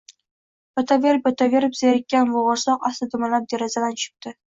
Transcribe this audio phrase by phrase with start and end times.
[0.79, 4.39] Yotaverib-yotaverib zerikkan bo’g’irsoq asta dumalab derazadan tushibdi